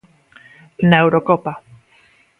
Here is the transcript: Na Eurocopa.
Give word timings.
Na 0.89 0.97
Eurocopa. 1.03 1.53